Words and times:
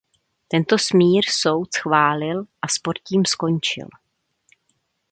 Tento 0.51 0.77
smír 0.79 1.23
soud 1.41 1.73
schválil 1.75 2.43
a 2.61 2.67
spor 2.67 2.95
tím 3.07 3.25
skončil. 3.25 3.87